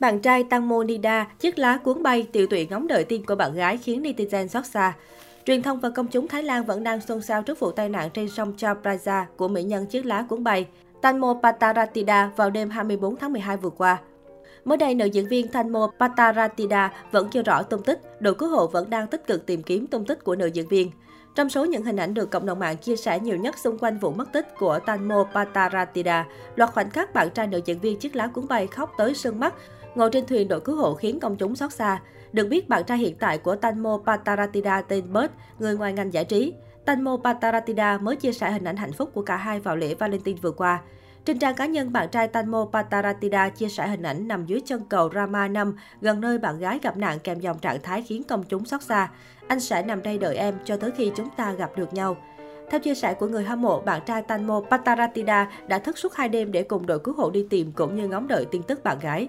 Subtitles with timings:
[0.00, 3.34] Bạn trai Tăng Mô Nida, chiếc lá cuốn bay, tiểu tụy ngóng đợi tin của
[3.34, 4.94] bạn gái khiến netizen xót xa.
[5.44, 8.10] Truyền thông và công chúng Thái Lan vẫn đang xôn xao trước vụ tai nạn
[8.14, 10.66] trên sông Chao Phraya của mỹ nhân chiếc lá cuốn bay.
[11.02, 13.98] Tanmo Pataratida vào đêm 24 tháng 12 vừa qua.
[14.64, 18.66] Mới đây, nữ diễn viên Tanmo Pataratida vẫn chưa rõ tung tích, đội cứu hộ
[18.66, 20.90] vẫn đang tích cực tìm kiếm tung tích của nữ diễn viên.
[21.34, 23.98] Trong số những hình ảnh được cộng đồng mạng chia sẻ nhiều nhất xung quanh
[23.98, 26.26] vụ mất tích của Tanmo Pataratida,
[26.56, 29.40] loạt khoảnh khắc bạn trai nữ diễn viên chiếc lá cuốn bay khóc tới sưng
[29.40, 29.54] mắt,
[29.94, 32.00] ngồi trên thuyền đội cứu hộ khiến công chúng xót xa.
[32.32, 36.24] Được biết, bạn trai hiện tại của Tanmo Pataratida tên Bert, người ngoài ngành giải
[36.24, 36.52] trí.
[36.84, 40.38] Tanmo Pataratida mới chia sẻ hình ảnh hạnh phúc của cả hai vào lễ Valentine
[40.42, 40.80] vừa qua.
[41.24, 44.82] Trên trang cá nhân, bạn trai Tanmo Pataratida chia sẻ hình ảnh nằm dưới chân
[44.88, 48.42] cầu Rama 5, gần nơi bạn gái gặp nạn kèm dòng trạng thái khiến công
[48.42, 49.10] chúng xót xa.
[49.48, 52.16] Anh sẽ nằm đây đợi em cho tới khi chúng ta gặp được nhau.
[52.70, 56.28] Theo chia sẻ của người hâm mộ, bạn trai Tanmo Pataratida đã thức suốt hai
[56.28, 58.98] đêm để cùng đội cứu hộ đi tìm cũng như ngóng đợi tin tức bạn
[58.98, 59.28] gái.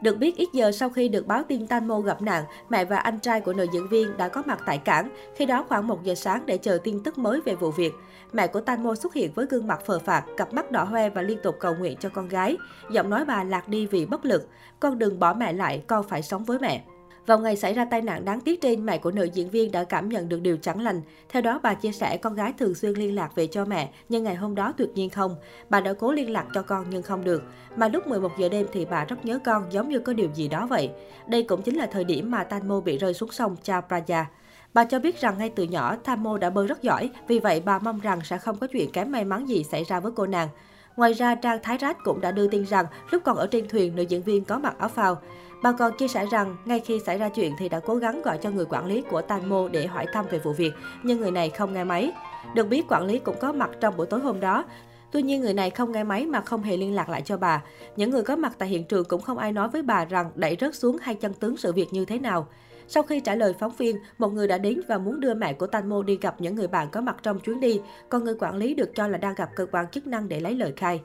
[0.00, 3.20] Được biết, ít giờ sau khi được báo tin Tanmo gặp nạn, mẹ và anh
[3.20, 6.14] trai của nữ diễn viên đã có mặt tại cảng, khi đó khoảng 1 giờ
[6.14, 7.92] sáng để chờ tin tức mới về vụ việc.
[8.32, 11.22] Mẹ của Tanmo xuất hiện với gương mặt phờ phạc, cặp mắt đỏ hoe và
[11.22, 12.56] liên tục cầu nguyện cho con gái.
[12.90, 14.48] Giọng nói bà lạc đi vì bất lực.
[14.80, 16.84] Con đừng bỏ mẹ lại, con phải sống với mẹ.
[17.28, 19.84] Vào ngày xảy ra tai nạn đáng tiếc trên, mẹ của nữ diễn viên đã
[19.84, 21.02] cảm nhận được điều chẳng lành.
[21.28, 24.24] Theo đó, bà chia sẻ con gái thường xuyên liên lạc về cho mẹ, nhưng
[24.24, 25.36] ngày hôm đó tuyệt nhiên không.
[25.68, 27.42] Bà đã cố liên lạc cho con nhưng không được.
[27.76, 30.48] Mà lúc 11 giờ đêm thì bà rất nhớ con, giống như có điều gì
[30.48, 30.90] đó vậy.
[31.26, 34.26] Đây cũng chính là thời điểm mà Tanmo bị rơi xuống sông Chao Phraya.
[34.74, 37.78] Bà cho biết rằng ngay từ nhỏ, Tamo đã bơi rất giỏi, vì vậy bà
[37.78, 40.48] mong rằng sẽ không có chuyện kém may mắn gì xảy ra với cô nàng.
[40.96, 43.96] Ngoài ra, trang Thái Rát cũng đã đưa tin rằng lúc còn ở trên thuyền,
[43.96, 45.20] nữ diễn viên có mặc áo phao.
[45.62, 48.38] Bà còn chia sẻ rằng, ngay khi xảy ra chuyện thì đã cố gắng gọi
[48.38, 51.50] cho người quản lý của Tanmo để hỏi thăm về vụ việc, nhưng người này
[51.50, 52.12] không nghe máy.
[52.54, 54.64] Được biết, quản lý cũng có mặt trong buổi tối hôm đó.
[55.12, 57.62] Tuy nhiên, người này không nghe máy mà không hề liên lạc lại cho bà.
[57.96, 60.56] Những người có mặt tại hiện trường cũng không ai nói với bà rằng đẩy
[60.60, 62.46] rớt xuống hay chân tướng sự việc như thế nào.
[62.88, 65.66] Sau khi trả lời phóng viên, một người đã đến và muốn đưa mẹ của
[65.66, 68.74] Tanmo đi gặp những người bạn có mặt trong chuyến đi, còn người quản lý
[68.74, 71.00] được cho là đang gặp cơ quan chức năng để lấy lời khai.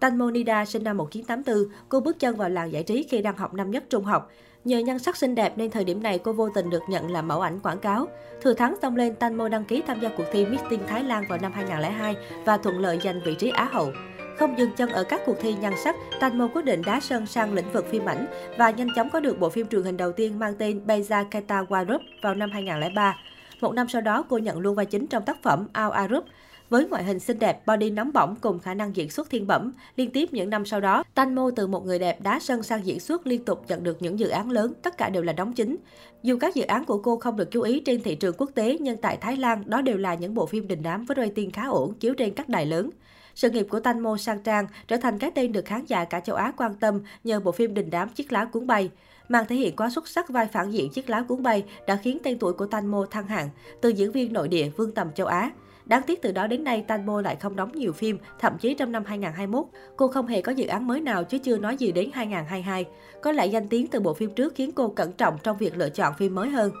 [0.00, 3.70] Tanmonida sinh năm 1984, cô bước chân vào làng giải trí khi đang học năm
[3.70, 4.30] nhất trung học.
[4.64, 7.28] Nhờ nhan sắc xinh đẹp nên thời điểm này cô vô tình được nhận làm
[7.28, 8.06] mẫu ảnh quảng cáo.
[8.42, 11.24] Thừa thắng xông lên, Tanmo đăng ký tham gia cuộc thi Miss Teen Thái Lan
[11.28, 13.92] vào năm 2002 và thuận lợi giành vị trí Á hậu.
[14.38, 17.54] Không dừng chân ở các cuộc thi nhan sắc, Tanmo quyết định đá sân sang
[17.54, 18.26] lĩnh vực phim ảnh
[18.58, 21.62] và nhanh chóng có được bộ phim truyền hình đầu tiên mang tên Beza Keta
[21.62, 23.16] Warup vào năm 2003.
[23.60, 26.24] Một năm sau đó, cô nhận luôn vai chính trong tác phẩm Ao Arup.
[26.70, 29.72] Với ngoại hình xinh đẹp, body nóng bỏng cùng khả năng diễn xuất thiên bẩm,
[29.96, 33.00] liên tiếp những năm sau đó, Tanmo từ một người đẹp đá sân sang diễn
[33.00, 35.76] xuất liên tục nhận được những dự án lớn, tất cả đều là đóng chính.
[36.22, 38.78] Dù các dự án của cô không được chú ý trên thị trường quốc tế,
[38.80, 41.66] nhưng tại Thái Lan, đó đều là những bộ phim đình đám với rating khá
[41.66, 42.90] ổn, chiếu trên các đài lớn.
[43.34, 46.36] Sự nghiệp của Tanmo sang trang trở thành cái tên được khán giả cả châu
[46.36, 48.90] Á quan tâm nhờ bộ phim đình đám Chiếc lá cuốn bay.
[49.28, 52.18] Màn thể hiện quá xuất sắc vai phản diện Chiếc lá cuốn bay đã khiến
[52.24, 53.48] tên tuổi của Tanmo thăng hạng
[53.80, 55.50] từ diễn viên nội địa vương tầm châu Á.
[55.86, 58.92] Đáng tiếc từ đó đến nay, Tanmo lại không đóng nhiều phim, thậm chí trong
[58.92, 59.64] năm 2021,
[59.96, 62.84] cô không hề có dự án mới nào chứ chưa nói gì đến 2022.
[63.22, 65.88] Có lẽ danh tiếng từ bộ phim trước khiến cô cẩn trọng trong việc lựa
[65.88, 66.72] chọn phim mới hơn.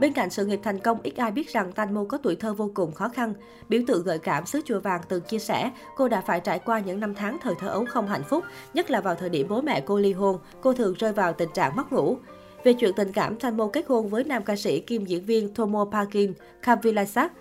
[0.00, 2.70] Bên cạnh sự nghiệp thành công, ít ai biết rằng Tanmo có tuổi thơ vô
[2.74, 3.34] cùng khó khăn.
[3.68, 6.78] Biểu tượng gợi cảm xứ chùa vàng từng chia sẻ, cô đã phải trải qua
[6.78, 9.60] những năm tháng thời thơ ấu không hạnh phúc, nhất là vào thời điểm bố
[9.60, 12.16] mẹ cô ly hôn, cô thường rơi vào tình trạng mất ngủ.
[12.64, 15.84] Về chuyện tình cảm, Tanmo kết hôn với nam ca sĩ kim diễn viên Tomo
[15.92, 16.32] Parkin
[16.62, 17.32] Kavilasak.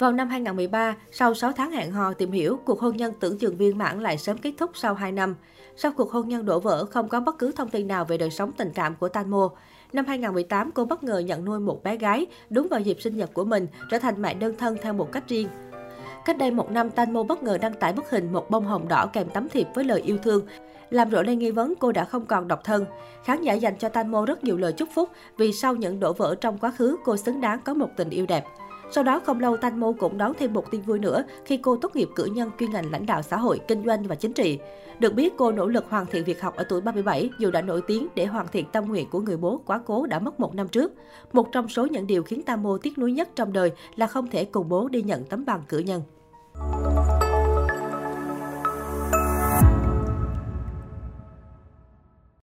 [0.00, 3.56] Vào năm 2013, sau 6 tháng hẹn hò tìm hiểu, cuộc hôn nhân tưởng chừng
[3.56, 5.36] viên mãn lại sớm kết thúc sau 2 năm.
[5.76, 8.30] Sau cuộc hôn nhân đổ vỡ, không có bất cứ thông tin nào về đời
[8.30, 9.50] sống tình cảm của Tanmo.
[9.92, 13.34] Năm 2018, cô bất ngờ nhận nuôi một bé gái, đúng vào dịp sinh nhật
[13.34, 15.48] của mình, trở thành mẹ đơn thân theo một cách riêng.
[16.24, 19.06] Cách đây một năm, Tanmo bất ngờ đăng tải bức hình một bông hồng đỏ
[19.12, 20.46] kèm tấm thiệp với lời yêu thương.
[20.90, 22.84] Làm rộ lên nghi vấn cô đã không còn độc thân.
[23.24, 26.34] Khán giả dành cho Tanmo rất nhiều lời chúc phúc vì sau những đổ vỡ
[26.40, 28.44] trong quá khứ, cô xứng đáng có một tình yêu đẹp.
[28.92, 31.76] Sau đó không lâu Thanh Mô cũng đón thêm một tin vui nữa khi cô
[31.76, 34.58] tốt nghiệp cử nhân chuyên ngành lãnh đạo xã hội, kinh doanh và chính trị.
[34.98, 37.82] Được biết cô nỗ lực hoàn thiện việc học ở tuổi 37 dù đã nổi
[37.86, 40.68] tiếng để hoàn thiện tâm nguyện của người bố quá cố đã mất một năm
[40.68, 40.92] trước.
[41.32, 44.30] Một trong số những điều khiến Tam Mô tiếc nuối nhất trong đời là không
[44.30, 46.02] thể cùng bố đi nhận tấm bằng cử nhân.